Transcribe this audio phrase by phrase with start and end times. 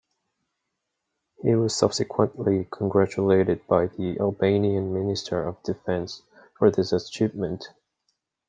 [1.43, 6.23] He was subsequently congratulated by the Albanian Minister of Defence
[6.57, 7.67] for this achievement.